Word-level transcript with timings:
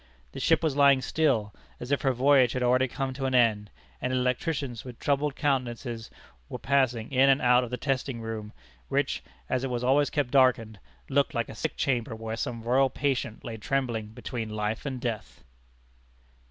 The 0.31 0.39
ship 0.39 0.63
was 0.63 0.75
lying 0.75 0.99
still, 1.03 1.53
as 1.79 1.91
if 1.91 2.01
her 2.01 2.11
voyage 2.11 2.53
had 2.53 2.63
already 2.63 2.87
come 2.87 3.13
to 3.13 3.25
an 3.27 3.35
end, 3.35 3.69
and 4.01 4.11
electricians, 4.11 4.83
with 4.83 4.97
troubled 4.97 5.35
countenances, 5.35 6.09
were 6.49 6.57
passing 6.57 7.11
in 7.11 7.29
and 7.29 7.39
out 7.39 7.63
of 7.63 7.69
the 7.69 7.77
testing 7.77 8.19
room, 8.19 8.51
which, 8.87 9.21
as 9.47 9.63
it 9.63 9.69
was 9.69 9.83
always 9.83 10.09
kept 10.09 10.31
darkened, 10.31 10.79
looked 11.07 11.35
like 11.35 11.49
a 11.49 11.53
sick 11.55 11.77
chamber 11.77 12.15
where 12.15 12.35
some 12.35 12.63
royal 12.63 12.89
patient 12.89 13.43
lay 13.45 13.57
trembling 13.57 14.07
between 14.07 14.49
life 14.49 14.87
and 14.87 15.01
death. 15.01 15.43